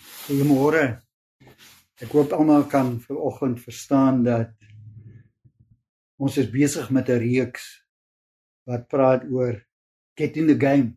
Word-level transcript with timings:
Goeiemôre. 0.00 1.02
Ek 2.00 2.12
hoop 2.16 2.32
almal 2.32 2.64
kan 2.72 2.94
vanoggend 3.04 3.60
verstaan 3.60 4.22
dat 4.24 4.54
ons 6.20 6.36
is 6.40 6.48
besig 6.52 6.88
met 6.90 7.08
'n 7.08 7.20
reeks 7.20 7.64
wat 8.68 8.88
praat 8.88 9.24
oor 9.28 9.60
get 10.16 10.36
in 10.36 10.46
the 10.46 10.56
game. 10.56 10.96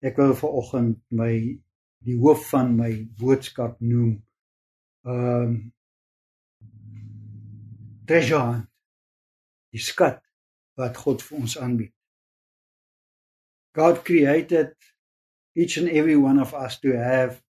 Ek 0.00 0.16
wil 0.16 0.34
vanoggend 0.34 1.00
my 1.10 1.60
die 2.06 2.16
hoof 2.16 2.48
van 2.48 2.76
my 2.76 2.92
boodskap 3.20 3.80
noem. 3.80 4.22
Ehm 5.04 5.44
um, 5.44 5.72
treasure 8.06 8.42
hunt. 8.42 8.68
Die 9.70 9.82
skat 9.82 10.22
wat 10.74 10.96
God 10.96 11.22
vir 11.22 11.38
ons 11.38 11.58
aanbied. 11.58 11.94
God 13.76 14.02
created 14.02 14.74
each 15.56 15.76
and 15.76 15.88
every 15.88 16.16
one 16.16 16.38
of 16.38 16.54
us 16.54 16.78
to 16.80 16.96
have 16.96 17.42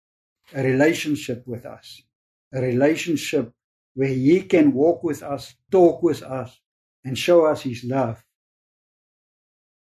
a 0.54 0.62
relationship 0.62 1.46
with 1.46 1.66
us, 1.66 2.02
a 2.52 2.60
relationship 2.60 3.52
where 3.94 4.08
He 4.08 4.42
can 4.42 4.72
walk 4.72 5.02
with 5.04 5.22
us, 5.22 5.54
talk 5.70 6.02
with 6.02 6.22
us, 6.22 6.58
and 7.04 7.16
show 7.16 7.46
us 7.46 7.62
His 7.62 7.84
love. 7.84 8.24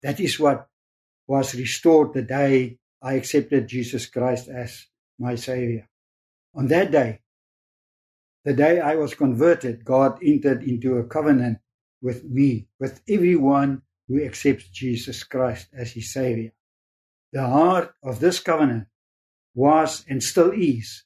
That 0.03 0.21
is 0.21 0.39
what 0.39 0.69
was 1.27 1.55
restored 1.55 2.13
the 2.13 2.23
day 2.23 2.79
I 3.01 3.15
accepted 3.15 3.69
Jesus 3.69 4.07
Christ 4.07 4.49
as 4.49 4.87
my 5.19 5.35
Savior. 5.35 5.89
On 6.55 6.67
that 6.69 6.91
day, 6.91 7.21
the 8.45 8.53
day 8.53 8.81
I 8.81 8.97
was 8.97 9.15
converted, 9.15 9.85
God 9.85 10.19
entered 10.23 10.65
into 10.65 10.99
a 10.99 11.05
covenant 11.05 11.59
with 12.01 12.25
me, 12.25 12.67
with 12.79 13.01
everyone 13.09 13.83
who 14.09 14.23
accepts 14.23 14.69
Jesus 14.69 15.23
Christ 15.23 15.69
as 15.73 15.93
his 15.93 16.13
Savior. 16.13 16.53
The 17.33 17.47
heart 17.47 17.95
of 18.03 18.21
this 18.21 18.41
covenant 18.41 18.89
was 19.55 20.05
and 20.09 20.23
still 20.23 20.53
is 20.53 21.05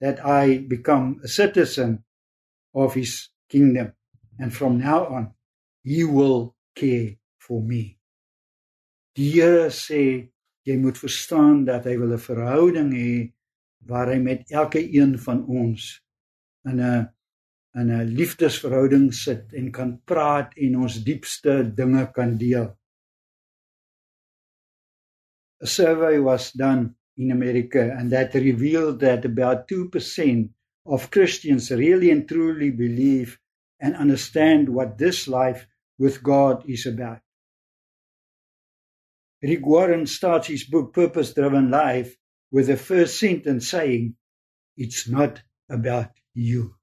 that 0.00 0.24
I 0.24 0.58
become 0.58 1.20
a 1.24 1.28
citizen 1.28 2.04
of 2.74 2.94
his 2.94 3.28
kingdom. 3.48 3.92
And 4.38 4.52
from 4.52 4.78
now 4.78 5.06
on, 5.06 5.34
he 5.82 6.04
will 6.04 6.54
care 6.74 7.16
for 7.38 7.62
me. 7.62 7.98
Die 9.16 9.30
Here 9.32 9.68
sê 9.72 10.28
jy 10.66 10.76
moet 10.76 10.98
verstaan 11.00 11.64
dat 11.64 11.86
hy 11.88 11.96
wil 11.96 12.12
'n 12.12 12.20
verhouding 12.20 12.90
hê 12.92 13.32
waar 13.88 14.10
hy 14.12 14.18
met 14.20 14.50
elke 14.50 14.82
een 14.82 15.16
van 15.16 15.46
ons 15.46 16.02
in 16.68 16.80
'n 16.80 17.08
in 17.80 17.90
'n 17.92 18.12
liefdesverhouding 18.18 19.12
sit 19.14 19.52
en 19.52 19.72
kan 19.72 20.00
praat 20.04 20.52
en 20.56 20.76
ons 20.76 21.04
diepste 21.04 21.72
dinge 21.74 22.04
kan 22.12 22.36
deel. 22.36 22.76
A 25.62 25.66
survey 25.66 26.18
was 26.18 26.52
done 26.52 26.94
in 27.16 27.30
America 27.30 27.94
and 27.98 28.12
that 28.12 28.34
revealed 28.34 29.00
that 29.00 29.24
about 29.24 29.68
2% 29.68 30.50
of 30.86 31.10
Christians 31.10 31.70
really 31.70 32.10
and 32.10 32.28
truly 32.28 32.70
believe 32.70 33.38
and 33.80 33.96
understand 33.96 34.68
what 34.68 34.98
this 34.98 35.26
life 35.26 35.66
with 35.98 36.22
God 36.22 36.68
is 36.68 36.86
about. 36.86 37.20
Rick 39.42 39.66
Warren 39.66 40.06
starts 40.06 40.48
his 40.48 40.64
book 40.64 40.92
Purpose 40.92 41.32
Driven 41.34 41.70
Life 41.70 42.16
with 42.50 42.68
the 42.68 42.76
first 42.76 43.18
sentence 43.18 43.68
saying, 43.68 44.16
It's 44.76 45.08
not 45.08 45.42
about 45.68 46.10
you. 46.34 46.74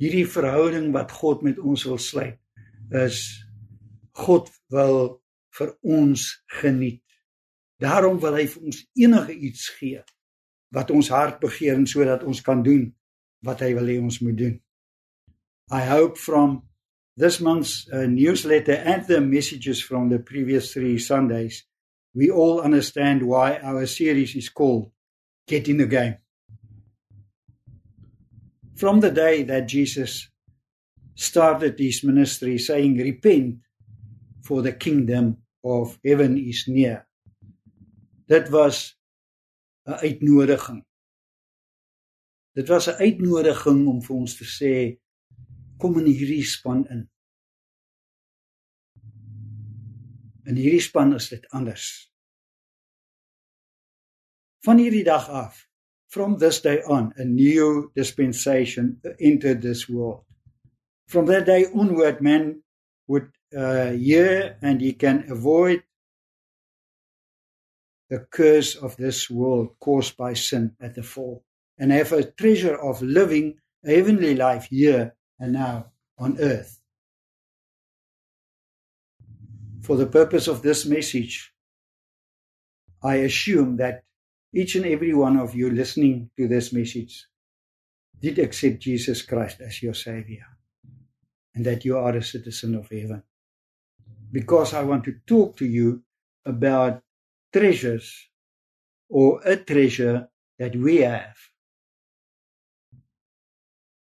Hierdie 0.00 0.24
verhouding 0.24 0.92
wat 0.96 1.12
God 1.12 1.42
met 1.44 1.58
ons 1.60 1.84
wil 1.84 1.98
sluit 2.00 2.38
is 2.96 3.18
God 4.16 4.48
wil 4.72 5.19
vir 5.58 5.74
ons 5.82 6.26
geniet. 6.60 7.02
Daarom 7.80 8.18
wil 8.20 8.36
hy 8.38 8.46
vir 8.46 8.64
ons 8.70 8.80
enige 8.98 9.34
iets 9.34 9.68
gee 9.78 10.02
wat 10.74 10.90
ons 10.94 11.08
hart 11.10 11.40
begeer 11.42 11.78
en 11.78 11.86
sodat 11.88 12.22
ons 12.22 12.42
kan 12.46 12.62
doen 12.62 12.84
wat 13.46 13.64
hy 13.64 13.72
wil 13.74 13.88
hê 13.88 13.96
ons 13.98 14.20
moet 14.22 14.36
doen. 14.36 14.58
I 15.72 15.86
hope 15.88 16.18
from 16.18 16.62
this 17.16 17.40
month's 17.40 17.88
uh, 17.92 18.06
newsletter 18.06 18.74
and 18.74 19.06
the 19.06 19.20
messages 19.20 19.80
from 19.82 20.08
the 20.10 20.18
previous 20.18 20.72
3 20.74 20.98
Sundays 20.98 21.64
we 22.14 22.30
all 22.30 22.60
understand 22.60 23.22
why 23.22 23.58
our 23.62 23.86
series 23.86 24.34
is 24.34 24.48
called 24.48 24.90
Get 25.46 25.68
in 25.68 25.78
the 25.78 25.86
Game. 25.86 26.16
From 28.76 29.00
the 29.00 29.10
day 29.10 29.42
that 29.44 29.68
Jesus 29.68 30.28
started 31.14 31.78
his 31.78 32.02
ministry 32.02 32.58
saying 32.58 32.96
repent 32.96 33.58
for 34.50 34.62
the 34.62 34.72
kingdom 34.72 35.46
of 35.62 35.96
heaven 36.02 36.36
is 36.36 36.66
near. 36.66 37.06
Dit 38.26 38.48
was 38.50 38.98
'n 39.86 39.92
uitnodiging. 39.92 40.82
Dit 42.58 42.68
was 42.68 42.88
'n 42.88 42.98
uitnodiging 42.98 43.86
om 43.86 44.02
vir 44.02 44.16
ons 44.16 44.34
te 44.36 44.44
sê 44.44 44.98
kom 45.78 45.98
in 45.98 46.06
hierdie 46.06 46.42
span 46.42 46.82
in. 46.88 47.10
In 50.44 50.56
hierdie 50.56 50.82
span 50.82 51.14
is 51.14 51.28
dit 51.28 51.46
anders. 51.50 52.12
Van 54.66 54.78
hierdie 54.78 55.04
dag 55.04 55.28
af, 55.28 55.68
from 56.06 56.38
this 56.38 56.60
day 56.60 56.82
on, 56.82 57.12
a 57.16 57.24
new 57.24 57.90
dispensation 57.94 59.00
entered 59.18 59.62
this 59.62 59.86
world. 59.86 60.24
From 61.06 61.26
that 61.26 61.46
day 61.46 61.66
onward 61.72 62.20
man 62.20 62.64
would 63.06 63.39
uh, 63.56 63.90
hear 63.90 64.56
and 64.62 64.80
he 64.80 64.92
can 64.92 65.30
avoid 65.30 65.82
the 68.08 68.18
curse 68.18 68.74
of 68.74 68.96
this 68.96 69.30
world 69.30 69.70
caused 69.78 70.16
by 70.16 70.34
sin 70.34 70.74
at 70.80 70.94
the 70.94 71.02
fall 71.02 71.44
and 71.78 71.92
have 71.92 72.12
a 72.12 72.24
treasure 72.24 72.76
of 72.76 73.00
living 73.02 73.54
a 73.84 73.94
heavenly 73.94 74.34
life 74.34 74.64
here 74.64 75.14
and 75.38 75.52
now 75.52 75.86
on 76.18 76.38
earth. 76.40 76.80
For 79.82 79.96
the 79.96 80.06
purpose 80.06 80.46
of 80.46 80.62
this 80.62 80.84
message, 80.84 81.52
I 83.02 83.16
assume 83.16 83.76
that 83.78 84.04
each 84.52 84.74
and 84.74 84.84
every 84.84 85.14
one 85.14 85.38
of 85.38 85.54
you 85.54 85.70
listening 85.70 86.30
to 86.36 86.46
this 86.48 86.72
message 86.72 87.26
did 88.20 88.38
accept 88.38 88.80
Jesus 88.80 89.22
Christ 89.22 89.60
as 89.60 89.82
your 89.82 89.94
Savior 89.94 90.46
and 91.54 91.64
that 91.64 91.84
you 91.84 91.96
are 91.96 92.14
a 92.16 92.22
citizen 92.22 92.74
of 92.74 92.88
heaven. 92.90 93.22
Because 94.32 94.74
I 94.74 94.82
want 94.82 95.04
to 95.04 95.14
talk 95.26 95.56
to 95.58 95.66
you 95.66 96.02
about 96.44 97.02
treasures 97.52 98.30
or 99.08 99.40
a 99.44 99.56
treasure 99.56 100.28
that 100.58 100.76
we 100.76 100.98
have. 100.98 101.36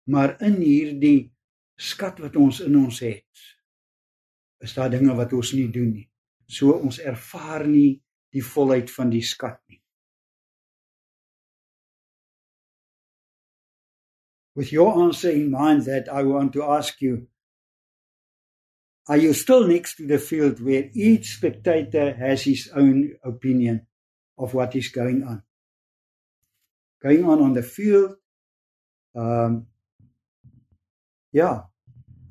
Maar 0.09 0.41
in 0.41 0.61
hierdie 0.61 1.31
skat 1.77 2.21
wat 2.25 2.37
ons 2.37 2.61
in 2.65 2.77
ons 2.77 3.01
het, 3.05 3.43
is 4.65 4.75
daar 4.75 4.91
dinge 4.91 5.15
wat 5.15 5.33
ons 5.37 5.53
nie 5.53 5.69
doen 5.73 5.91
nie. 5.93 6.07
So 6.49 6.73
ons 6.81 6.99
ervaar 6.99 7.67
nie 7.69 8.01
die 8.33 8.45
volheid 8.45 8.91
van 8.91 9.13
die 9.13 9.23
skat 9.25 9.61
nie. 9.69 9.81
With 14.57 14.73
your 14.73 14.97
answer 15.05 15.31
in 15.31 15.53
mind 15.53 15.85
that 15.87 16.09
I 16.09 16.25
want 16.27 16.53
to 16.57 16.65
ask 16.65 17.01
you 17.01 17.29
are 19.09 19.17
you 19.17 19.33
still 19.33 19.67
next 19.67 19.97
to 19.97 20.07
the 20.07 20.19
field 20.19 20.61
where 20.61 20.91
each 20.93 21.37
spectator 21.37 22.15
has 22.15 22.43
his 22.43 22.71
own 22.75 23.17
opinion 23.25 23.87
of 24.37 24.53
what 24.53 24.77
is 24.77 24.89
going 24.89 25.23
on? 25.23 25.43
Going 27.03 27.25
on 27.25 27.41
on 27.41 27.55
the 27.55 27.63
field, 27.63 28.17
um, 29.17 29.67
yeah, 31.33 31.63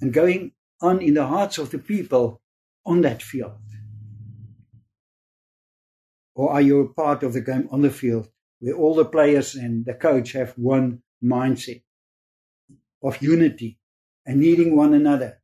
and 0.01 0.13
going 0.13 0.51
on 0.81 1.01
in 1.01 1.15
the 1.15 1.25
hearts 1.25 1.57
of 1.57 1.71
the 1.71 1.79
people 1.79 2.41
on 2.85 3.01
that 3.01 3.23
field. 3.23 3.57
Or 6.35 6.53
are 6.53 6.61
you 6.61 6.81
a 6.81 6.93
part 6.93 7.23
of 7.23 7.33
the 7.33 7.41
game 7.41 7.67
on 7.71 7.81
the 7.81 7.89
field 7.89 8.29
where 8.59 8.75
all 8.75 8.93
the 8.93 9.05
players 9.05 9.55
and 9.55 9.85
the 9.85 9.95
coach 9.95 10.33
have 10.33 10.53
one 10.55 11.01
mindset 11.23 11.81
of 13.01 13.21
unity 13.21 13.79
and 14.25 14.39
needing 14.39 14.75
one 14.75 14.93
another 14.93 15.39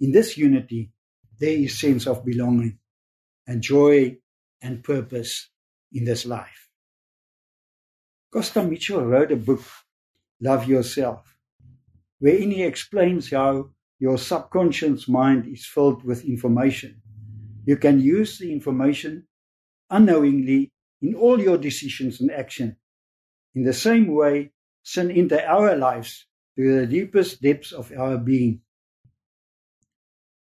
in 0.00 0.12
this 0.12 0.36
unity, 0.36 0.92
there 1.38 1.56
is 1.56 1.78
sense 1.78 2.06
of 2.06 2.24
belonging 2.24 2.78
and 3.46 3.62
joy 3.62 4.16
and 4.60 4.84
purpose 4.84 5.48
in 5.92 6.04
this 6.04 6.26
life. 6.26 6.70
Costa 8.32 8.62
Mitchell 8.62 9.04
wrote 9.04 9.32
a 9.32 9.36
book, 9.36 9.62
Love 10.40 10.68
Yourself, 10.68 11.36
wherein 12.18 12.50
he 12.50 12.62
explains 12.62 13.30
how 13.30 13.70
your 13.98 14.18
subconscious 14.18 15.08
mind 15.08 15.46
is 15.46 15.66
filled 15.66 16.04
with 16.04 16.24
information. 16.24 17.00
You 17.64 17.76
can 17.76 18.00
use 18.00 18.38
the 18.38 18.52
information 18.52 19.26
unknowingly 19.90 20.72
in 21.02 21.14
all 21.14 21.40
your 21.40 21.58
decisions 21.58 22.20
and 22.20 22.30
action. 22.30 22.76
In 23.54 23.64
the 23.64 23.72
same 23.72 24.08
way, 24.14 24.52
sin 24.82 25.10
into 25.10 25.42
our 25.44 25.76
lives 25.76 26.26
to 26.56 26.80
the 26.80 26.86
deepest 26.86 27.40
depths 27.42 27.72
of 27.72 27.92
our 27.96 28.18
being. 28.18 28.60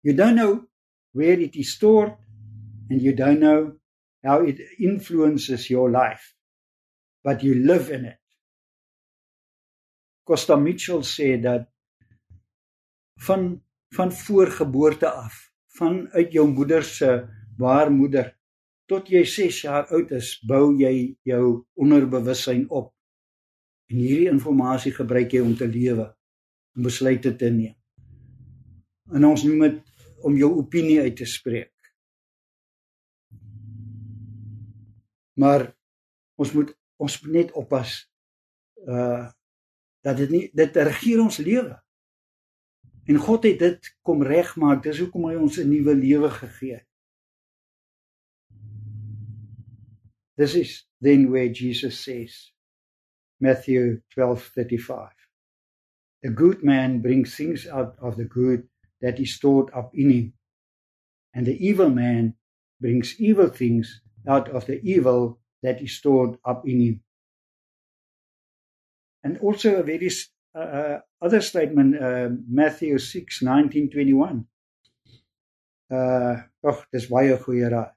You 0.04 0.12
don't 0.12 0.36
know 0.36 0.68
where 1.12 1.40
it 1.40 1.56
is 1.56 1.72
stored 1.72 2.12
and 2.90 3.00
you 3.00 3.14
don't 3.16 3.40
know 3.40 3.72
how 4.22 4.42
it 4.44 4.60
influences 4.78 5.70
your 5.70 5.90
life, 5.90 6.34
but 7.24 7.42
you 7.42 7.54
live 7.54 7.88
in 7.90 8.04
it. 8.04 8.20
Costa 10.28 10.56
Mitchell 10.56 11.04
sê 11.04 11.40
dat 11.40 11.68
van 13.16 13.62
van 13.94 14.12
voorgeboorte 14.12 15.08
af, 15.08 15.52
van 15.78 16.08
uit 16.12 16.32
jou 16.32 16.48
moeder 16.50 16.82
se 16.82 17.28
baarmoeder 17.56 18.32
tot 18.90 19.08
jy 19.08 19.22
6 19.24 19.60
jaar 19.64 19.86
oud 19.94 20.10
is, 20.12 20.34
bou 20.44 20.74
jy 20.76 21.14
jou 21.24 21.64
onderbewussyn 21.80 22.66
op. 22.68 22.90
En 23.88 23.96
hierdie 24.02 24.28
inligting 24.32 24.96
gebruik 24.98 25.32
jy 25.32 25.40
om 25.44 25.54
te 25.56 25.68
lewe, 25.70 26.10
om 26.76 26.88
besluite 26.90 27.36
te 27.38 27.48
neem. 27.54 27.76
En 29.14 29.24
ons 29.30 29.44
noem 29.46 29.62
dit 29.68 29.93
om 30.24 30.36
jou 30.36 30.50
opinie 30.58 31.00
uit 31.04 31.16
te 31.16 31.28
spreek. 31.28 31.72
Maar 35.38 35.68
ons 36.40 36.52
moet 36.56 36.72
ons 37.02 37.16
moet 37.22 37.32
net 37.32 37.52
oppas 37.58 37.96
uh 38.88 39.30
dat 40.04 40.18
dit 40.20 40.30
nie 40.30 40.46
dit 40.52 40.76
regeer 40.76 41.20
ons 41.22 41.38
lewe. 41.40 41.78
En 43.08 43.16
God 43.16 43.46
het 43.48 43.58
dit 43.58 43.86
kom 44.04 44.22
regmaak. 44.22 44.82
Dis 44.84 45.00
hoekom 45.00 45.30
hy 45.30 45.36
ons 45.40 45.56
'n 45.58 45.68
nuwe 45.68 45.94
lewe 45.96 46.30
gegee 46.30 46.74
het. 46.74 46.88
This 50.36 50.54
is 50.54 50.88
then 51.00 51.30
where 51.30 51.48
Jesus 51.48 52.02
says 52.02 52.52
Matthew 53.40 54.02
12:35 54.16 55.12
A 56.26 56.28
good 56.28 56.62
man 56.62 57.00
brings 57.00 57.36
things 57.36 57.68
out 57.68 57.98
of 58.00 58.16
the 58.16 58.24
good 58.24 58.68
that 59.04 59.20
is 59.20 59.36
stored 59.36 59.68
up 59.76 59.92
in 59.94 60.10
him 60.10 60.32
and 61.34 61.46
the 61.46 61.66
evil 61.66 61.90
man 61.90 62.34
brings 62.80 63.20
evil 63.20 63.48
things 63.48 64.00
out 64.28 64.48
of 64.48 64.66
the 64.66 64.80
evil 64.82 65.38
that 65.62 65.82
is 65.82 65.98
stored 65.98 66.38
up 66.44 66.66
in 66.66 66.80
him. 66.80 67.00
And 69.24 69.38
also 69.38 69.76
a 69.76 69.82
very 69.82 70.10
uh, 70.54 70.58
uh 70.58 71.00
other 71.20 71.40
statement, 71.40 71.96
uh, 72.00 72.28
Matthew 72.48 72.98
6, 72.98 73.42
19, 73.42 73.90
21. 73.90 74.46
Uh, 75.90 76.36
oh, 76.64 76.84
dis 76.92 77.06
baie. 77.06 77.90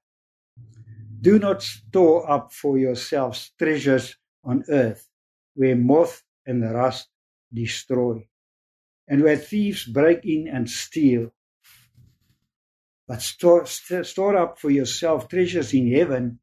Do 1.19 1.39
not 1.39 1.61
store 1.61 2.29
up 2.29 2.53
for 2.53 2.77
yourselves 2.77 3.51
treasures 3.59 4.15
on 4.43 4.63
earth 4.69 5.07
where 5.55 5.75
moth 5.75 6.23
and 6.45 6.63
rust 6.73 7.09
destroy 7.53 8.25
and 9.07 9.23
where 9.23 9.37
thieves 9.37 9.85
break 9.85 10.25
in 10.25 10.47
and 10.47 10.69
steal 10.69 11.31
but 13.07 13.21
store, 13.21 13.65
store 13.65 14.35
up 14.35 14.59
for 14.59 14.69
yourself 14.69 15.29
treasures 15.29 15.73
in 15.73 15.91
heaven 15.91 16.39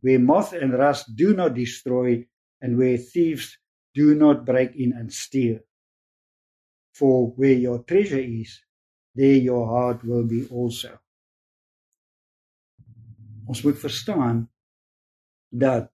where 0.00 0.18
moth 0.18 0.52
and 0.52 0.72
rust 0.72 1.14
do 1.14 1.34
not 1.34 1.54
destroy 1.54 2.26
and 2.60 2.76
where 2.76 2.96
thieves 2.98 3.56
do 3.94 4.14
not 4.14 4.44
break 4.44 4.74
in 4.74 4.92
and 4.92 5.12
steal. 5.12 5.60
For 6.92 7.28
where 7.30 7.52
your 7.54 7.84
treasure 7.84 8.18
is, 8.18 8.60
there 9.14 9.34
your 9.36 9.66
heart 9.66 10.04
will 10.04 10.26
be 10.26 10.46
also. 10.50 10.98
Ons 13.48 13.62
moet 13.64 13.78
verstaan 13.80 14.42
dat 15.48 15.88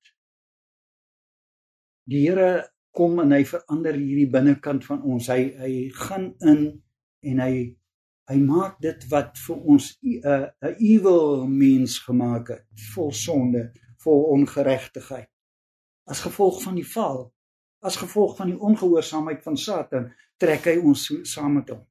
die 2.08 2.24
Here 2.26 2.73
kom 2.94 3.18
en 3.20 3.32
hy 3.34 3.42
verander 3.44 3.96
hierdie 3.98 4.30
binnekant 4.30 4.84
van 4.86 5.02
ons. 5.02 5.28
Hy 5.28 5.40
hy 5.58 5.72
gaan 6.06 6.32
in 6.40 6.66
en 7.24 7.40
hy 7.40 7.54
Hy 8.24 8.38
maak 8.40 8.78
dit 8.80 9.02
wat 9.12 9.36
vir 9.36 9.56
ons 9.72 9.86
'n 10.00 10.20
uh, 10.24 10.46
'n 10.68 10.76
evil 10.80 11.44
mens 11.46 11.98
gemaak 12.06 12.48
het, 12.48 12.64
vol 12.94 13.12
sonde, 13.12 13.72
vol 14.00 14.22
ongeregtigheid. 14.36 15.28
As 16.08 16.24
gevolg 16.24 16.62
van 16.62 16.74
die 16.74 16.88
val, 16.88 17.34
as 17.84 18.00
gevolg 18.00 18.36
van 18.36 18.48
die 18.48 18.60
ongehoorsaamheid 18.68 19.42
van 19.42 19.56
Satan, 19.56 20.12
trek 20.40 20.64
hy 20.64 20.76
ons 20.80 21.04
saam 21.22 21.60
met 21.60 21.68
hom. 21.68 21.84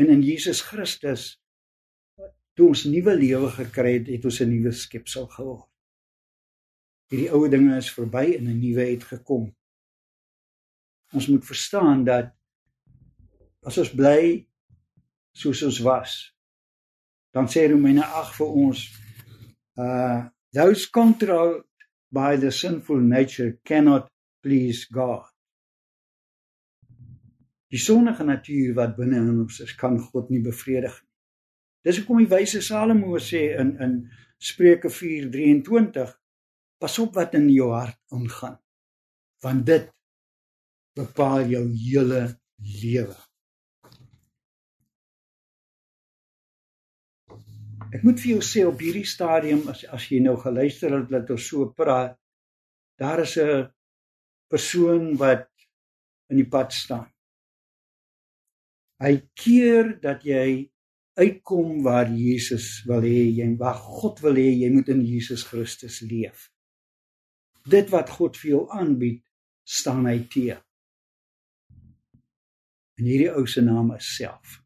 En 0.00 0.08
in 0.08 0.22
Jesus 0.22 0.60
Christus 0.60 1.36
toe 2.56 2.68
ons 2.72 2.84
nuwe 2.84 3.14
lewe 3.16 3.50
gekry 3.52 3.98
het, 3.98 4.08
het 4.08 4.24
ons 4.24 4.40
'n 4.40 4.48
nuwe 4.48 4.72
skepsel 4.72 5.26
geword. 5.26 5.68
Hierdie 7.10 7.30
ou 7.32 7.48
dinge 7.48 7.76
is 7.76 7.92
verby 7.94 8.34
en 8.36 8.48
'n 8.50 8.58
nuwe 8.60 8.84
het 8.90 9.04
gekom. 9.04 9.54
Ons 11.12 11.26
moet 11.26 11.44
verstaan 11.46 12.04
dat 12.04 12.36
as 13.66 13.78
ons 13.78 13.92
bly 13.98 14.46
soos 15.34 15.62
ons 15.66 15.78
was 15.84 16.14
dan 17.36 17.48
sê 17.52 17.66
Romeine 17.68 18.04
8 18.04 18.34
vir 18.38 18.58
ons 18.64 18.86
uh 19.82 20.24
those 20.56 20.86
controlled 20.88 21.66
by 22.18 22.36
the 22.40 22.50
sinful 22.50 23.00
nature 23.00 23.58
cannot 23.70 24.06
please 24.42 24.86
God 24.98 25.26
die 27.74 27.82
sondige 27.82 28.24
natuur 28.24 28.76
wat 28.78 28.94
binne 28.96 29.18
in 29.20 29.42
ons 29.42 29.58
is 29.66 29.74
kan 29.82 29.98
God 29.98 30.30
nie 30.32 30.40
bevredig 30.46 30.94
nie 31.02 31.90
dis 31.90 31.98
hoekom 32.00 32.22
die 32.22 32.30
wyse 32.30 32.62
Salomo 32.64 33.18
sê 33.22 33.42
in 33.60 33.74
in 33.84 33.98
Spreuke 34.38 34.88
4:23 34.92 36.14
pas 36.80 36.98
op 37.02 37.14
wat 37.18 37.34
in 37.38 37.48
jou 37.52 37.70
hart 37.74 37.98
ingaan 38.18 38.58
want 39.44 39.66
dit 39.66 39.88
bepaal 40.96 41.48
jou 41.52 41.64
hele 41.76 42.22
lewe 42.82 43.16
Ek 47.96 48.02
moet 48.04 48.18
vir 48.20 48.34
jou 48.34 48.42
sê 48.44 48.62
op 48.66 48.80
hierdie 48.82 49.06
stadium 49.08 49.68
as 49.72 49.84
as 49.94 50.06
jy 50.10 50.18
nou 50.24 50.34
geluister 50.40 50.92
het 50.92 51.10
dat 51.12 51.30
ons 51.32 51.44
so 51.50 51.68
praat, 51.78 52.16
daar 53.00 53.22
is 53.22 53.36
'n 53.38 53.68
persoon 54.50 55.16
wat 55.16 55.48
in 56.30 56.36
die 56.42 56.50
pad 56.54 56.72
staan. 56.72 57.08
Hy 59.00 59.14
keer 59.34 60.00
dat 60.00 60.24
jy 60.24 60.70
uitkom 61.16 61.82
waar 61.82 62.08
Jesus 62.10 62.84
wil 62.86 63.02
hê 63.02 63.22
jy 63.38 63.56
waar 63.56 63.76
God 63.76 64.20
wil 64.20 64.34
hê 64.34 64.50
jy 64.62 64.70
moet 64.72 64.88
in 64.88 65.02
Jesus 65.04 65.44
Christus 65.44 66.00
leef. 66.00 66.50
Dit 67.66 67.90
wat 67.90 68.12
God 68.18 68.38
vir 68.38 68.50
jou 68.50 68.62
aanbied, 68.70 69.24
staan 69.66 70.06
hy 70.06 70.20
teë. 70.30 70.60
En 72.96 73.08
hierdie 73.10 73.32
ou 73.34 73.44
se 73.50 73.60
naam 73.64 73.90
is 73.96 74.06
self. 74.16 74.60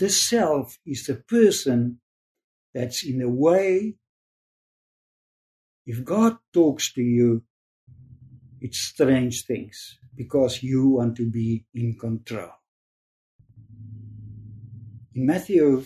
the 0.00 0.08
self 0.08 0.78
is 0.86 1.06
the 1.06 1.14
person 1.14 2.00
that's 2.74 3.04
in 3.04 3.18
the 3.18 3.28
way. 3.28 3.94
If 5.86 6.04
God 6.04 6.38
talks 6.54 6.92
to 6.94 7.02
you, 7.02 7.42
it's 8.62 8.78
strange 8.78 9.44
things 9.44 9.98
because 10.16 10.62
you 10.62 10.88
want 10.88 11.16
to 11.16 11.26
be 11.26 11.66
in 11.74 11.98
control. 12.00 12.48
In 15.14 15.26
Matthew 15.26 15.84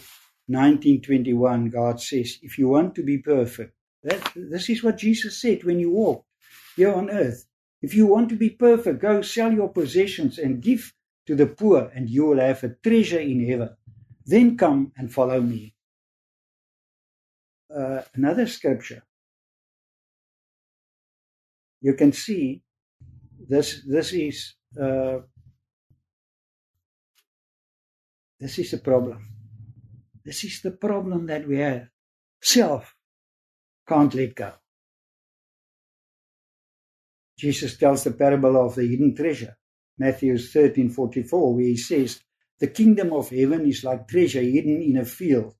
19:21 0.50 1.70
God 1.70 2.00
says 2.00 2.38
if 2.42 2.58
you 2.58 2.68
want 2.68 2.94
to 2.94 3.02
be 3.02 3.18
perfect 3.18 3.74
that 4.02 4.32
this 4.34 4.68
is 4.68 4.82
what 4.82 4.98
Jesus 4.98 5.40
said 5.40 5.64
when 5.64 5.78
he 5.78 5.86
walked 5.86 6.26
here 6.76 6.92
on 6.92 7.10
earth 7.10 7.46
if 7.82 7.94
you 7.94 8.06
want 8.06 8.28
to 8.28 8.36
be 8.36 8.50
perfect 8.50 9.00
go 9.00 9.22
sell 9.22 9.52
your 9.52 9.68
possessions 9.68 10.38
and 10.38 10.62
give 10.62 10.92
to 11.26 11.34
the 11.34 11.46
poor 11.46 11.90
and 11.94 12.10
you 12.10 12.26
will 12.26 12.40
have 12.40 12.62
a 12.64 12.76
treasure 12.82 13.20
in 13.20 13.46
heaven 13.48 13.70
then 14.26 14.56
come 14.56 14.92
and 14.96 15.12
follow 15.12 15.40
me. 15.40 15.74
Uh, 17.74 18.02
another 18.14 18.46
scripture. 18.46 19.02
You 21.80 21.94
can 21.94 22.12
see 22.12 22.62
this. 23.48 23.82
This 23.86 24.12
is 24.12 24.54
uh, 24.80 25.18
this 28.40 28.58
is 28.58 28.72
a 28.72 28.78
problem. 28.78 29.33
This 30.25 30.45
is 30.45 30.62
the 30.62 30.71
problem 30.71 31.26
that 31.26 31.47
we 31.47 31.59
have. 31.59 31.88
Self 32.43 32.95
can't 33.87 34.14
let 34.14 34.35
go. 34.35 34.52
Jesus 37.38 37.76
tells 37.76 38.04
the 38.04 38.12
parable 38.12 38.57
of 38.57 38.75
the 38.75 38.87
hidden 38.87 39.14
treasure, 39.14 39.57
Matthew 39.99 40.38
13 40.38 40.88
44, 40.90 41.54
where 41.54 41.64
he 41.64 41.76
says, 41.76 42.21
The 42.59 42.69
kingdom 42.69 43.12
of 43.12 43.28
heaven 43.28 43.66
is 43.66 43.85
like 43.85 44.09
treasure 44.09 44.40
hidden 44.40 44.81
in 44.81 44.97
a 44.97 45.04
field. 45.04 45.54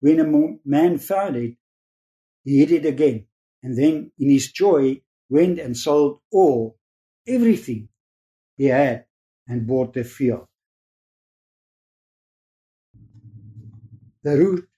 When 0.00 0.20
a 0.20 0.58
man 0.64 0.98
found 0.98 1.36
it, 1.36 1.56
he 2.44 2.60
hid 2.60 2.72
it 2.72 2.86
again, 2.86 3.26
and 3.62 3.76
then 3.76 4.12
in 4.18 4.30
his 4.30 4.50
joy 4.50 5.02
went 5.28 5.58
and 5.58 5.76
sold 5.76 6.20
all, 6.32 6.78
everything 7.26 7.88
he 8.56 8.66
had, 8.66 9.04
and 9.46 9.66
bought 9.66 9.92
the 9.92 10.04
field. 10.04 10.46
The 14.22 14.36
root, 14.36 14.68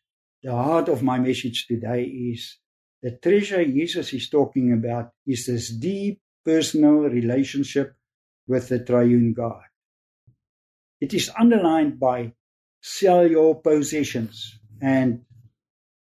the 0.43 0.53
heart 0.53 0.89
of 0.89 1.03
my 1.03 1.19
message 1.19 1.67
today 1.67 2.05
is 2.05 2.59
the 3.03 3.13
treasure 3.13 3.65
Jesus 3.65 4.13
is 4.13 4.29
talking 4.29 4.73
about 4.73 5.13
is 5.27 5.47
this 5.47 5.71
deep 5.71 6.21
personal 6.45 7.09
relationship 7.09 7.95
with 8.47 8.69
the 8.69 8.81
triune 8.85 9.33
God. 9.33 9.63
It 11.01 11.15
is 11.15 11.31
underlined 11.39 11.99
by 11.99 12.33
Sell 12.81 13.31
your 13.31 13.61
possessions. 13.61 14.59
And 14.81 15.25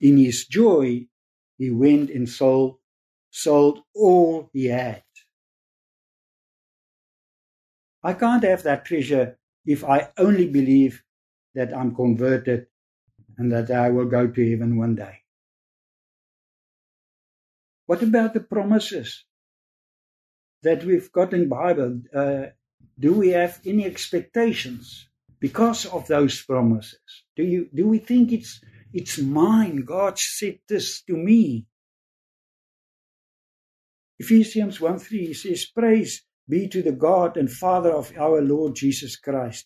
in 0.02 0.18
his 0.18 0.46
joy, 0.48 1.08
he 1.58 1.70
went 1.70 2.10
and 2.10 2.28
sold, 2.28 2.80
sold 3.30 3.80
all 3.94 4.50
he 4.52 4.66
had. 4.66 5.04
I 8.04 8.14
can't 8.14 8.44
have 8.44 8.64
that 8.64 8.86
treasure 8.86 9.38
if 9.66 9.84
I 9.84 10.10
only 10.18 10.48
believe 10.48 11.04
that 11.54 11.76
I'm 11.76 11.96
converted 11.96 12.68
and 13.38 13.52
that 13.52 13.72
I 13.72 13.90
will 13.90 14.06
go 14.06 14.28
to 14.28 14.50
heaven 14.50 14.78
one 14.78 14.96
day. 14.96 15.22
What 17.86 18.02
about 18.02 18.34
the 18.34 18.40
promises 18.40 19.26
that 20.64 20.84
we've 20.84 21.12
got 21.12 21.34
in 21.34 21.48
Bible? 21.48 22.02
Uh, 22.14 22.46
do 22.98 23.14
we 23.14 23.30
have 23.30 23.60
any 23.66 23.86
expectations 23.86 25.08
because 25.40 25.86
of 25.86 26.08
those 26.08 26.42
promises? 26.42 27.24
Do 27.36 27.44
you 27.44 27.70
do 27.74 27.88
we 27.88 28.00
think 28.00 28.32
it's 28.32 28.62
it's 28.94 29.20
mine? 29.20 29.84
God 29.86 30.18
said 30.18 30.60
this 30.68 31.02
to 31.04 31.16
me. 31.16 31.68
Ephesians 34.18 34.80
1 34.80 35.00
3 35.00 35.34
says, 35.34 35.66
Praise 35.66 36.24
be 36.48 36.68
to 36.70 36.82
the 36.82 36.94
God 36.94 37.38
and 37.38 37.52
Father 37.52 37.92
of 37.92 38.14
our 38.18 38.42
Lord 38.42 38.76
Jesus 38.76 39.18
Christ, 39.18 39.66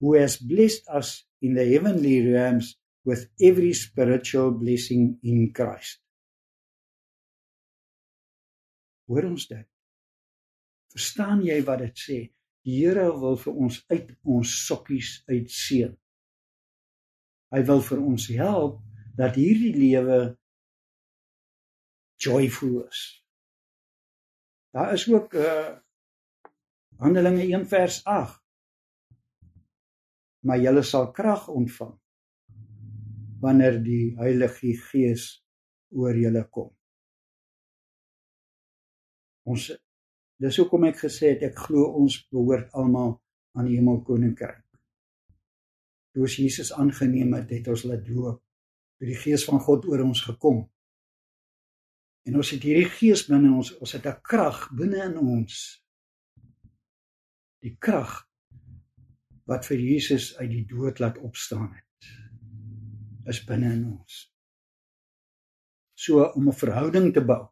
who 0.00 0.14
has 0.14 0.38
blessed 0.38 0.88
us 0.88 1.24
in 1.42 1.54
the 1.54 1.70
heavenly 1.70 2.26
realms 2.26 2.76
with 3.06 3.30
every 3.40 3.72
spiritual 3.72 4.50
blessing 4.50 5.18
in 5.22 5.52
Christ. 5.54 6.02
Hoor 9.06 9.28
ons 9.30 9.46
dit? 9.46 9.66
Verstaan 10.90 11.44
jy 11.46 11.60
wat 11.68 11.84
dit 11.84 12.00
sê? 12.02 12.16
Die 12.66 12.80
Here 12.82 13.06
wil 13.14 13.36
vir 13.38 13.60
ons 13.62 13.76
uit 13.92 14.08
ons 14.26 14.54
sokkies 14.66 15.10
uitseën. 15.30 15.92
Hy 17.54 17.60
wil 17.68 17.82
vir 17.86 18.00
ons 18.02 18.26
help 18.34 18.80
dat 19.16 19.38
hierdie 19.38 19.70
lewe 19.76 20.18
joyful 22.18 22.80
is. 22.88 23.04
Daar 24.74 24.96
is 24.96 25.06
ook 25.12 25.36
uh, 25.38 25.76
Handelinge 26.98 27.46
1 27.46 27.68
vers 27.70 28.00
8. 28.02 28.42
Maar 30.42 30.58
julle 30.64 30.82
sal 30.82 31.12
krag 31.14 31.46
ontvang 31.54 31.94
wanneer 33.40 33.78
die 33.82 34.14
Heilige 34.18 34.72
Gees 34.88 35.26
oor 35.94 36.16
julle 36.16 36.42
kom. 36.50 36.70
Ons 39.46 39.70
dis 40.42 40.58
hoekom 40.60 40.88
ek 40.88 41.02
gesê 41.04 41.34
het 41.34 41.44
ek 41.50 41.58
glo 41.68 41.92
ons 42.00 42.18
behoort 42.32 42.72
almal 42.76 43.16
aan 43.56 43.68
die 43.68 43.78
hemelkoninkryk. 43.78 44.64
Toe 46.12 46.24
ons 46.26 46.38
Jesus 46.40 46.72
aangeneem 46.72 47.34
het, 47.36 47.52
het 47.52 47.68
ons 47.72 47.84
laat 47.88 48.04
doop. 48.04 48.40
Toe 48.96 49.08
die 49.08 49.18
Gees 49.20 49.44
van 49.48 49.60
God 49.60 49.84
oor 49.88 50.02
ons 50.06 50.22
gekom. 50.24 50.62
En 52.26 52.38
ons 52.40 52.52
het 52.52 52.64
hierdie 52.64 52.88
Gees 52.90 53.26
binne 53.28 53.52
ons, 53.54 53.74
ons 53.78 53.92
het 53.92 54.06
'n 54.06 54.20
krag 54.22 54.68
binne 54.74 55.04
in 55.04 55.18
ons 55.18 55.82
die 57.62 57.76
krag 57.78 58.26
wat 59.46 59.64
vir 59.66 59.78
Jesus 59.78 60.36
uit 60.38 60.50
die 60.50 60.66
dood 60.66 60.98
laat 61.00 61.18
opstaan 61.18 61.72
het 61.74 61.85
is 63.32 63.42
binne 63.48 63.72
in 63.74 63.84
ons. 63.90 64.18
So 65.94 66.24
om 66.38 66.48
'n 66.48 66.58
verhouding 66.62 67.12
te 67.14 67.24
bou. 67.30 67.42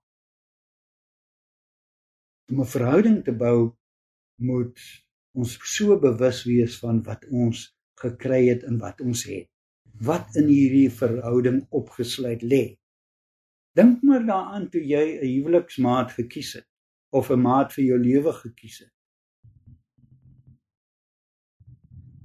Om 2.50 2.61
'n 2.61 2.73
verhouding 2.76 3.25
te 3.25 3.33
bou 3.33 3.76
moet 4.37 4.78
ons 5.35 5.59
so 5.76 5.99
bewus 5.99 6.45
wees 6.45 6.78
van 6.78 7.02
wat 7.02 7.25
ons 7.31 7.76
gekry 8.00 8.49
het 8.49 8.62
en 8.62 8.78
wat 8.78 9.00
ons 9.00 9.25
het. 9.25 9.49
Wat 10.00 10.37
in 10.37 10.49
hierdie 10.49 10.90
verhouding 10.90 11.66
opgesluit 11.71 12.43
lê. 12.43 12.78
Dink 13.75 14.02
maar 14.02 14.26
daaraan 14.26 14.71
toe 14.71 14.81
jy 14.81 15.07
'n 15.21 15.26
huweliksmaat 15.26 16.12
gekies 16.12 16.52
het 16.52 16.69
of 17.11 17.31
'n 17.31 17.40
maat 17.40 17.73
vir 17.73 17.85
jou 17.85 17.99
lewe 17.99 18.33
gekies 18.33 18.78
het. 18.78 18.95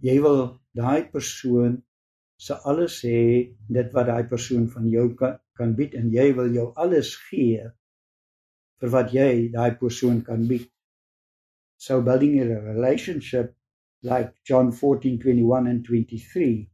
jy 0.05 0.15
wil 0.23 0.59
daai 0.77 1.07
persoon 1.11 1.79
se 2.45 2.55
alles 2.71 3.01
hê 3.03 3.21
dit 3.77 3.93
wat 3.95 4.07
daai 4.07 4.25
persoon 4.33 4.67
van 4.73 4.89
jou 4.95 5.07
kan 5.21 5.37
kan 5.59 5.75
bied 5.79 5.95
en 5.99 6.11
jy 6.15 6.27
wil 6.35 6.51
jou 6.55 6.67
alles 6.83 7.09
gee 7.27 7.63
vir 8.81 8.91
wat 8.95 9.15
jy 9.15 9.31
daai 9.55 9.71
persoon 9.79 10.21
kan 10.27 10.45
bied. 10.51 10.69
So 11.77 12.01
building 12.01 12.39
a 12.43 12.61
relationship 12.71 13.55
like 14.11 14.31
John 14.47 14.71
14:21 14.71 15.67
and 15.71 15.83
23 15.85 16.69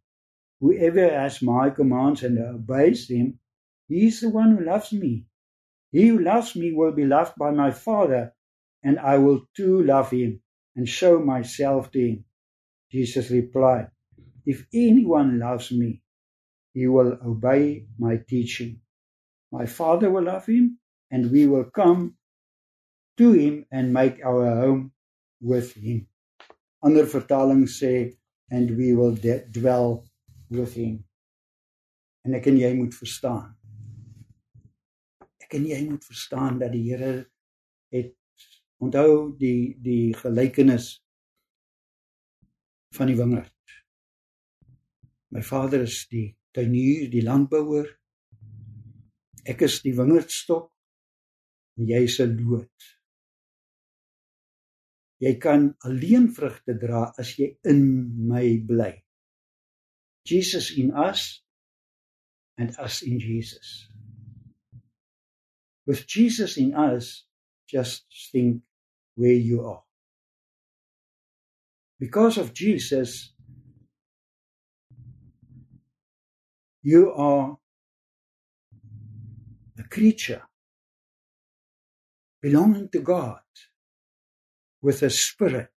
whoever 0.60 1.10
has 1.10 1.42
my 1.42 1.70
commands 1.70 2.24
and 2.24 2.38
obeys 2.40 3.08
them 3.08 3.34
he 3.88 4.08
is 4.08 4.22
the 4.22 4.30
one 4.30 4.58
who 4.58 4.66
loves 4.66 4.92
me. 4.94 5.26
He 5.92 6.08
who 6.08 6.20
loves 6.20 6.56
me 6.56 6.74
will 6.74 6.92
be 6.92 7.06
loved 7.06 7.36
by 7.38 7.52
my 7.52 7.72
father 7.72 8.34
and 8.84 9.00
I 9.00 9.18
will 9.18 9.48
too 9.56 9.84
love 9.84 10.12
him 10.12 10.42
and 10.76 10.88
show 10.88 11.20
myself 11.20 11.92
to 11.92 12.00
him. 12.00 12.26
Jesus 12.92 13.30
replied, 13.30 13.90
If 14.46 14.66
anyone 14.74 15.40
loves 15.40 15.72
me, 15.72 16.02
he 16.74 16.88
will 16.88 17.18
obey 17.26 17.88
my 17.98 18.18
teaching. 18.28 18.82
My 19.52 19.66
Father 19.66 20.12
will 20.12 20.24
love 20.24 20.46
him, 20.46 20.80
and 21.12 21.32
we 21.32 21.48
will 21.48 21.66
come 21.66 22.16
to 23.18 23.32
him 23.32 23.66
and 23.72 23.94
make 23.94 24.24
our 24.24 24.56
home 24.56 24.92
with 25.42 25.74
him. 25.74 26.08
Ander 26.84 27.06
vertaling 27.06 27.66
sê 27.66 28.14
and 28.52 28.78
we 28.78 28.94
will 28.94 29.16
dwell 29.52 30.06
with 30.50 30.74
him. 30.76 31.04
En 32.26 32.36
ek 32.38 32.50
en 32.52 32.60
jy 32.60 32.74
moet 32.78 32.94
verstaan. 32.94 33.56
Ek 35.42 35.58
en 35.58 35.66
jy 35.70 35.80
moet 35.88 36.06
verstaan 36.06 36.60
dat 36.62 36.74
die 36.74 36.84
Here 36.90 37.26
het 37.94 38.14
onthou 38.82 39.34
die 39.40 39.78
die 39.82 40.14
gelykenis 40.18 40.92
van 42.98 43.10
die 43.10 43.18
wingerd. 43.18 43.55
My 45.36 45.44
vader 45.44 45.84
is 45.84 46.06
die 46.08 46.30
tuinier, 46.56 47.10
die 47.12 47.24
landbouer. 47.26 47.90
Ek 49.46 49.66
is 49.68 49.82
die 49.84 49.94
wingerdstok 49.98 50.70
en 51.76 51.90
jy 51.92 52.02
is 52.08 52.20
'n 52.24 52.38
loot. 52.40 52.88
Jy 55.20 55.34
kan 55.40 55.76
alleen 55.84 56.32
vrugte 56.32 56.78
dra 56.80 57.12
as 57.20 57.36
jy 57.38 57.58
in 57.64 57.82
my 58.28 58.58
bly. 58.68 59.04
Jesus 60.26 60.72
in 60.72 60.92
us 60.96 61.44
and 62.58 62.72
us 62.80 63.02
in 63.04 63.20
Jesus. 63.20 63.90
With 65.86 66.08
Jesus 66.08 66.58
in 66.58 66.74
us, 66.74 67.28
just 67.68 68.08
think 68.32 68.64
where 69.16 69.36
you 69.36 69.62
are. 69.62 69.86
because 72.00 72.38
of 72.38 72.54
Jesus, 72.54 73.34
you 76.86 77.14
are 77.14 77.58
a 79.80 79.84
creature 79.90 80.44
belonging 82.42 82.90
to 82.90 83.00
God 83.00 83.42
with 84.82 85.04
a 85.04 85.10
spirit, 85.10 85.72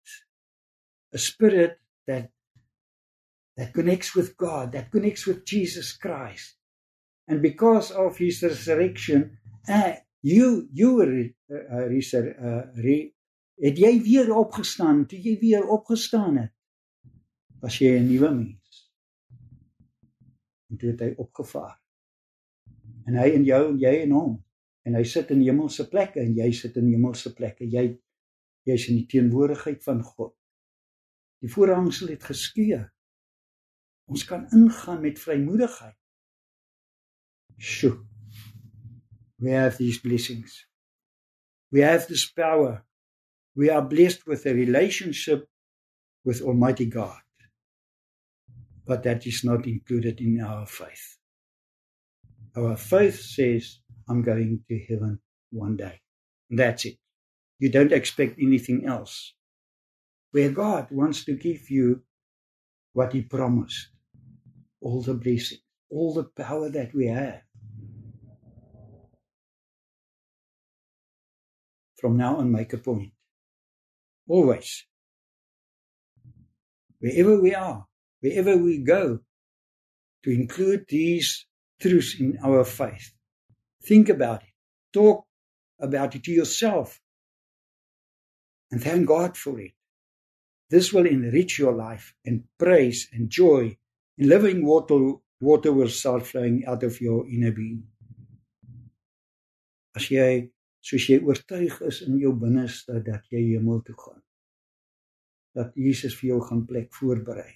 a 1.14 1.18
spirit 1.18 1.78
that 2.06 2.30
that 3.56 3.74
connects 3.74 4.14
with 4.14 4.36
God, 4.36 4.72
that 4.72 4.92
connects 4.92 5.26
with 5.26 5.44
Jesus 5.44 5.92
Christ. 5.96 6.56
And 7.28 7.42
because 7.42 7.90
of 7.90 8.16
his 8.18 8.42
resurrection, 8.42 9.38
uh, 9.68 9.94
you 10.22 10.68
you 10.72 10.94
were 10.96 11.14
uh, 11.50 11.88
resur- 11.88 12.36
uh, 12.38 12.66
re- 12.76 13.14
het 13.62 13.78
jy 13.78 13.94
weer 14.04 14.30
opgestaan 14.34 15.06
toe 15.10 15.18
jy 15.18 15.38
weer 15.40 15.66
opgestaan 15.66 16.36
het 16.38 16.52
was 17.62 17.78
jy 17.82 17.98
'n 17.98 18.08
nuwe 18.08 18.30
mens 18.34 18.57
en 20.70 20.80
toe 20.80 20.90
het 20.92 21.04
hy 21.04 21.12
opgevaar. 21.20 21.76
En 23.08 23.16
hy 23.16 23.30
en 23.36 23.46
jou 23.46 23.62
en 23.70 23.80
jy 23.80 23.94
en 24.02 24.14
hom. 24.16 24.34
En 24.88 24.96
hy 24.96 25.04
sit 25.08 25.30
in 25.34 25.42
hemelse 25.44 25.88
plekke 25.88 26.20
en 26.22 26.34
jy 26.36 26.50
sit 26.56 26.76
in 26.80 26.90
hemelse 26.92 27.32
plekke. 27.36 27.66
Jy 27.68 27.90
jy's 28.68 28.88
in 28.90 29.00
die 29.00 29.08
teenwoordigheid 29.08 29.82
van 29.84 30.02
God. 30.04 30.34
Die 31.44 31.50
voorhangsel 31.52 32.12
het 32.12 32.26
geskeur. 32.28 32.88
Ons 34.08 34.24
kan 34.28 34.46
ingaan 34.56 35.02
met 35.04 35.20
vrymoedigheid. 35.20 35.96
Sjoe. 37.58 37.98
We 39.38 39.54
have 39.54 39.76
these 39.76 40.00
blessings. 40.00 40.64
We 41.70 41.84
have 41.84 42.08
this 42.08 42.26
power. 42.32 42.84
We 43.54 43.70
are 43.70 43.86
blessed 43.86 44.26
with 44.26 44.46
a 44.46 44.52
relationship 44.52 45.48
with 46.24 46.42
Almighty 46.42 46.86
God. 46.86 47.20
But 48.88 49.02
that 49.02 49.26
is 49.26 49.44
not 49.44 49.66
included 49.66 50.18
in 50.20 50.40
our 50.40 50.66
faith. 50.66 51.18
Our 52.56 52.74
faith 52.76 53.20
says, 53.20 53.80
I'm 54.08 54.22
going 54.22 54.64
to 54.66 54.78
heaven 54.88 55.20
one 55.50 55.76
day. 55.76 56.00
That's 56.50 56.86
it. 56.86 56.96
You 57.58 57.70
don't 57.70 57.92
expect 57.92 58.38
anything 58.40 58.86
else. 58.86 59.34
Where 60.32 60.50
God 60.50 60.88
wants 60.90 61.26
to 61.26 61.34
give 61.34 61.70
you 61.70 62.02
what 62.94 63.12
He 63.12 63.20
promised, 63.22 63.88
all 64.80 65.02
the 65.02 65.14
blessings, 65.14 65.60
all 65.90 66.14
the 66.14 66.24
power 66.24 66.70
that 66.70 66.94
we 66.94 67.08
have. 67.08 67.42
From 72.00 72.16
now 72.16 72.36
on, 72.36 72.50
make 72.50 72.72
a 72.72 72.78
point. 72.78 73.12
Always. 74.28 74.86
Wherever 77.00 77.40
we 77.40 77.54
are, 77.54 77.87
wherever 78.20 78.56
we 78.56 78.78
go, 78.78 79.20
to 80.24 80.30
include 80.30 80.84
these 80.88 81.46
truths 81.80 82.18
in 82.18 82.38
our 82.42 82.64
faith. 82.64 83.12
Think 83.84 84.08
about 84.08 84.42
it. 84.42 84.52
Talk 84.92 85.24
about 85.80 86.14
it 86.14 86.24
to 86.24 86.32
yourself. 86.32 87.00
And 88.70 88.82
thank 88.82 89.06
God 89.06 89.36
for 89.36 89.58
it. 89.60 89.72
This 90.70 90.92
will 90.92 91.06
enrich 91.06 91.58
your 91.58 91.72
life 91.72 92.14
and 92.26 92.44
praise 92.58 93.08
and 93.12 93.30
joy 93.30 93.76
and 94.18 94.28
living 94.28 94.66
water, 94.66 95.14
water 95.40 95.72
will 95.72 95.88
start 95.88 96.26
flowing 96.26 96.64
out 96.66 96.82
of 96.82 97.00
your 97.00 97.26
inner 97.28 97.52
being. 97.52 97.84
As 99.96 100.10
jy 100.10 100.50
soos 100.84 101.08
jy 101.08 101.16
oortuig 101.24 101.80
is 101.88 102.02
in 102.04 102.18
jou 102.20 102.34
binneste 102.36 103.00
dat 103.06 103.24
jy 103.32 103.40
hemel 103.54 103.80
toe 103.86 103.96
gaan. 103.96 104.20
Dat 105.56 105.72
Jesus 105.74 106.14
vir 106.20 106.34
jou 106.34 106.42
gaan 106.44 106.66
plek 106.68 106.92
voorberei. 106.94 107.50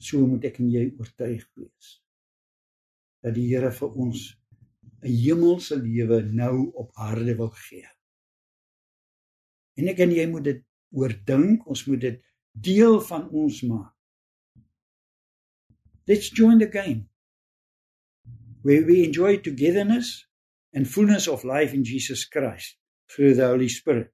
So 0.00 0.24
moet 0.26 0.46
ek 0.48 0.60
en 0.62 0.70
jy 0.72 0.86
oortuig 0.96 1.44
wees 1.56 1.96
dat 3.20 3.34
die 3.36 3.50
Here 3.50 3.68
vir 3.76 3.96
ons 4.00 4.20
'n 5.04 5.12
hemelse 5.12 5.76
lewe 5.76 6.22
nou 6.22 6.72
op 6.72 6.90
aarde 6.96 7.34
wil 7.36 7.52
gee. 7.68 7.88
En 9.76 9.88
ek 9.88 9.98
en 10.00 10.12
jy 10.12 10.26
moet 10.26 10.44
dit 10.44 10.62
oordink, 10.92 11.66
ons 11.66 11.84
moet 11.86 12.00
dit 12.00 12.22
deel 12.52 13.00
van 13.00 13.28
ons 13.28 13.62
maak. 13.62 13.94
Let's 16.06 16.30
join 16.32 16.58
the 16.58 16.68
game. 16.68 17.08
Where 18.62 18.84
we 18.84 19.04
enjoy 19.04 19.36
togetherness 19.36 20.26
and 20.72 20.88
fullness 20.88 21.28
of 21.28 21.44
life 21.44 21.74
in 21.74 21.84
Jesus 21.84 22.24
Christ 22.24 22.76
through 23.06 23.34
the 23.34 23.46
Holy 23.46 23.68
Spirit. 23.68 24.12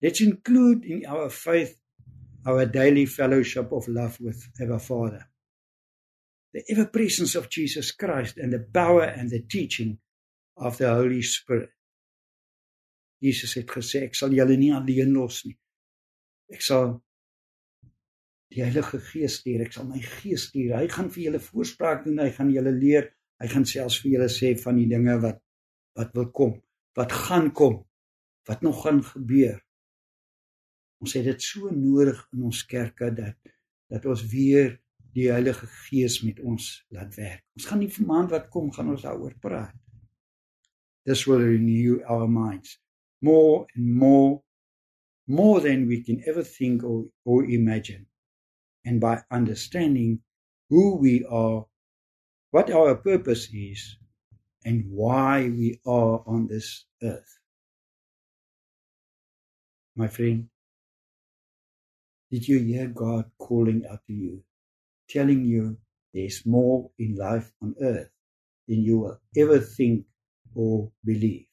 Let's 0.00 0.20
include 0.20 0.84
in 0.84 1.04
our 1.06 1.30
faith 1.30 1.77
our 2.48 2.66
daily 2.66 3.06
fellowship 3.06 3.72
of 3.72 3.88
love 3.88 4.16
with 4.20 4.40
our 4.60 4.78
Father. 4.78 5.28
The 6.54 6.64
ever 6.70 6.86
presence 6.86 7.34
of 7.34 7.50
Jesus 7.50 7.92
Christ 7.92 8.38
and 8.38 8.52
the 8.52 8.64
power 8.72 9.04
and 9.04 9.30
the 9.30 9.42
teaching 9.42 9.98
of 10.56 10.78
the 10.78 10.88
Holy 10.88 11.22
Spirit. 11.22 11.70
Jesus 13.20 13.56
het 13.58 13.66
gesê 13.66 14.04
ek 14.06 14.14
sal 14.14 14.32
julle 14.32 14.56
nie 14.56 14.70
alleen 14.72 15.12
los 15.12 15.42
nie. 15.44 15.56
Ek 16.54 16.62
sal 16.62 16.94
die 18.54 18.62
Heilige 18.62 19.00
Gees 19.10 19.40
stuur. 19.42 19.66
Ek 19.66 19.74
sal 19.74 19.88
my 19.90 20.00
Gees 20.00 20.48
stuur. 20.48 20.76
Hy 20.78 20.86
gaan 20.92 21.10
vir 21.12 21.24
julle 21.26 21.42
voorspraak 21.42 22.06
doen. 22.06 22.22
Hy 22.22 22.30
gaan 22.36 22.52
julle 22.54 22.72
leer. 22.72 23.10
Hy 23.42 23.50
gaan 23.52 23.66
selfs 23.68 23.98
vir 24.02 24.14
julle 24.14 24.30
sê 24.32 24.54
van 24.62 24.78
die 24.78 24.88
dinge 24.90 25.18
wat 25.22 25.42
wat 25.98 26.14
wil 26.14 26.28
kom, 26.30 26.52
wat 26.94 27.10
gaan 27.10 27.48
kom, 27.50 27.80
wat 28.46 28.60
nog 28.62 28.84
gaan 28.84 29.00
gebeur. 29.02 29.58
Ons 31.02 31.14
het 31.14 31.24
dit 31.24 31.42
so 31.42 31.70
nodig 31.70 32.18
in 32.34 32.44
ons 32.50 32.64
kerke 32.66 33.12
dat 33.14 33.36
dat 33.88 34.04
ons 34.04 34.20
weer 34.28 34.74
die 35.16 35.30
Heilige 35.32 35.64
Gees 35.88 36.18
met 36.20 36.40
ons 36.44 36.64
laat 36.92 37.14
werk. 37.16 37.40
Ons 37.56 37.64
gaan 37.70 37.80
nie 37.80 37.88
vir 37.88 38.04
maand 38.06 38.34
wat 38.34 38.50
kom 38.52 38.68
gaan 38.74 38.90
ons 38.92 39.06
daaroor 39.06 39.32
praat. 39.40 39.72
This 41.08 41.24
will 41.24 41.40
renew 41.40 42.02
our 42.04 42.28
minds 42.28 42.76
more 43.20 43.66
and 43.74 43.94
more, 43.94 44.42
more 45.26 45.60
than 45.60 45.88
we 45.88 46.02
can 46.02 46.22
ever 46.26 46.42
think 46.42 46.84
or, 46.84 47.06
or 47.24 47.44
imagine. 47.44 48.06
And 48.84 49.00
by 49.00 49.22
understanding 49.30 50.20
who 50.70 50.96
we 50.96 51.24
are, 51.24 51.66
what 52.50 52.70
our 52.70 52.94
purpose 52.94 53.48
is, 53.52 53.96
and 54.64 54.84
why 54.88 55.48
we 55.48 55.80
are 55.86 56.22
on 56.26 56.46
this 56.48 56.84
earth. 57.02 57.38
My 59.96 60.08
friend, 60.08 60.48
did 62.30 62.46
you 62.46 62.58
hear 62.58 62.88
God 62.88 63.30
calling 63.38 63.84
out 63.90 64.00
to 64.06 64.12
you, 64.12 64.42
telling 65.08 65.44
you 65.44 65.78
there's 66.12 66.44
more 66.44 66.90
in 66.98 67.16
life 67.16 67.52
on 67.62 67.74
earth 67.80 68.10
than 68.66 68.82
you 68.82 68.98
will 68.98 69.20
ever 69.36 69.58
think 69.58 70.04
or 70.54 70.90
believe? 71.04 71.48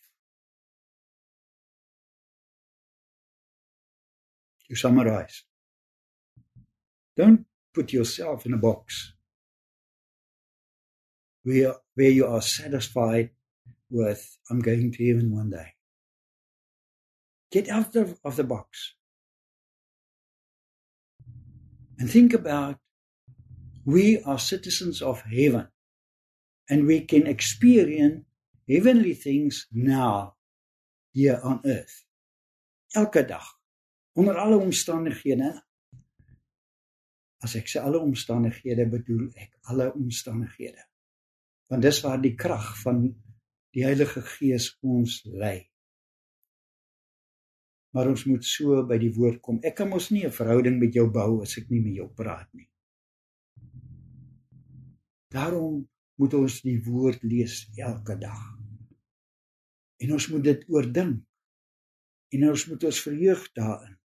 to 4.69 4.75
summarize. 4.75 5.43
Don't 7.15 7.45
put 7.73 7.93
yourself 7.93 8.45
in 8.45 8.53
a 8.53 8.57
box 8.57 9.13
where, 11.43 11.75
where 11.93 12.09
you 12.09 12.25
are 12.25 12.41
satisfied 12.41 13.29
with, 13.89 14.37
I'm 14.49 14.59
going 14.59 14.91
to 14.91 15.07
heaven 15.07 15.33
one 15.35 15.51
day. 15.51 15.73
Get 17.51 17.69
out 17.69 17.95
of, 17.95 18.19
of 18.25 18.35
the 18.35 18.43
box 18.43 18.94
and 21.97 22.09
think 22.09 22.33
about 22.33 22.77
we 23.85 24.21
are 24.23 24.39
citizens 24.39 25.01
of 25.01 25.21
heaven 25.21 25.67
and 26.69 26.87
we 26.87 27.01
can 27.01 27.27
experience 27.27 28.25
heavenly 28.67 29.13
things 29.13 29.67
now 29.71 30.35
here 31.13 31.39
on 31.43 31.61
earth. 31.65 32.05
Elke 32.95 33.25
dag. 33.25 33.55
onder 34.15 34.35
alle 34.35 34.55
omstandighede 34.55 35.63
as 37.43 37.55
ek 37.59 37.67
sê 37.67 37.81
alle 37.83 37.99
omstandighede 37.99 38.87
bedoel 38.89 39.27
ek 39.35 39.57
alle 39.71 39.89
omstandighede 39.93 40.83
want 41.69 41.83
dis 41.83 41.99
waar 42.05 42.21
die 42.23 42.35
krag 42.39 42.69
van 42.83 43.01
die 43.75 43.83
Heilige 43.83 44.23
Gees 44.23 44.69
ons 44.79 45.19
lei 45.27 45.67
maar 47.95 48.09
ons 48.11 48.25
moet 48.27 48.43
so 48.43 48.81
by 48.83 48.97
die 48.99 49.13
woord 49.15 49.39
kom. 49.39 49.61
Ek 49.63 49.77
kan 49.79 49.87
mos 49.87 50.09
nie 50.11 50.25
'n 50.27 50.37
verhouding 50.37 50.79
met 50.79 50.93
jou 50.93 51.07
bou 51.07 51.41
as 51.41 51.57
ek 51.57 51.69
nie 51.71 51.79
met 51.79 51.95
jou 51.95 52.07
praat 52.11 52.49
nie. 52.53 52.67
Daarom 55.31 55.87
moet 56.19 56.33
ons 56.33 56.61
die 56.61 56.81
woord 56.83 57.23
lees 57.23 57.71
elke 57.77 58.17
dag. 58.19 58.43
En 60.03 60.11
ons 60.11 60.27
moet 60.27 60.43
dit 60.43 60.65
oordink. 60.69 61.23
En 62.33 62.49
ons 62.49 62.67
moet 62.67 62.83
ons 62.83 63.01
verheug 63.01 63.51
daarin. 63.53 63.97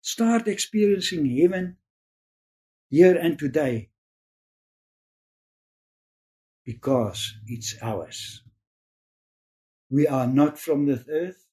Start 0.00 0.48
experiencing 0.48 1.26
heaven 1.26 1.78
here 2.90 3.20
and 3.20 3.38
today 3.38 3.90
because 6.64 7.34
it's 7.46 7.76
ours. 7.82 8.44
We 9.90 10.08
are 10.08 10.26
not 10.26 10.58
from 10.58 10.86
this 10.86 11.08
earth. 11.08 11.45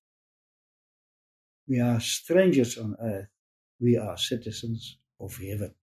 We 1.68 1.80
are 1.80 2.00
strangers 2.00 2.78
on 2.78 2.96
earth. 3.00 3.30
We 3.80 3.98
are 3.98 4.18
citizens 4.18 4.98
of 5.20 5.38
heaven. 5.38 5.74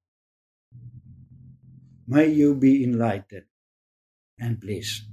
May 2.07 2.29
you 2.29 2.55
be 2.55 2.85
enlightened 2.85 3.47
and 4.39 4.61
blessed. 4.61 5.07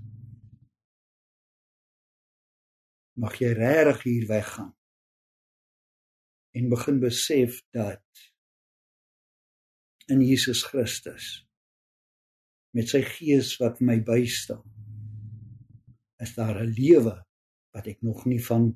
Mag 3.18 3.38
jy 3.42 3.52
regtig 3.58 4.04
hier 4.06 4.26
weggaan 4.30 4.74
en 6.58 6.70
begin 6.70 7.00
besef 7.02 7.62
dat 7.74 8.04
in 10.10 10.22
Jesus 10.22 10.64
Christus 10.66 11.48
met 12.78 12.90
sy 12.90 13.02
gees 13.06 13.56
wat 13.62 13.82
my 13.82 13.98
bystaan 14.06 14.64
is 16.22 16.34
daar 16.38 16.62
'n 16.62 16.74
lewe 16.78 17.16
wat 17.74 17.88
ek 17.88 18.02
nog 18.02 18.26
nie 18.26 18.42
van 18.46 18.74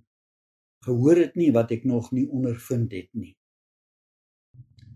gehoor 0.86 1.24
het 1.24 1.36
nie 1.40 1.52
wat 1.56 1.74
ek 1.76 1.86
nog 1.90 2.12
nie 2.16 2.28
ondervind 2.30 2.94
het 2.98 3.12
nie 3.14 3.34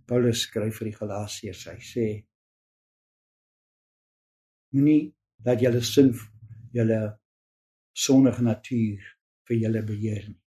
Paulus 0.06 0.46
skryf 0.46 0.80
vir 0.80 0.92
die 0.92 0.98
Galasiërs 1.00 1.66
hy 1.72 1.78
sê 1.92 2.08
moenie 4.76 5.12
dat 5.46 5.62
julle 5.62 5.82
sin 5.86 6.14
julle 6.76 7.02
sondige 8.06 8.44
natuur 8.46 9.12
vir 9.48 9.62
julle 9.62 9.86
beheer 9.88 10.26
nie 10.30 10.42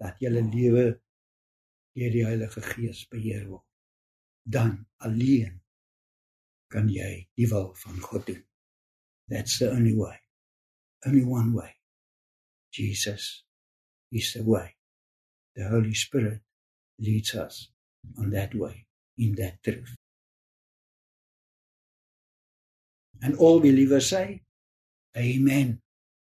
dat 0.00 0.20
julle 0.22 0.42
lewe 0.50 0.86
deur 1.94 2.10
die 2.10 2.24
Heilige 2.26 2.62
Gees 2.62 3.04
beheer 3.10 3.46
word. 3.48 3.66
Dan 4.42 4.84
alleen 5.06 5.60
kan 6.72 6.90
jy 6.90 7.28
die 7.38 7.48
wil 7.50 7.70
van 7.78 8.00
God 8.02 8.26
doen. 8.26 8.42
That's 9.30 9.58
the 9.58 9.70
only 9.70 9.94
way. 9.96 10.18
Only 11.06 11.24
one 11.24 11.54
way. 11.54 11.70
Jesus 12.74 13.46
is 14.14 14.34
the 14.34 14.44
way. 14.44 14.76
The 15.56 15.68
Holy 15.68 15.94
Spirit 15.94 16.40
leads 17.00 17.34
us 17.34 17.68
on 18.18 18.30
that 18.30 18.54
way, 18.54 18.86
in 19.18 19.34
that 19.36 19.62
truth. 19.62 19.96
And 23.22 23.36
all 23.36 23.60
believers 23.60 24.08
say, 24.08 24.42
Amen. 25.16 25.80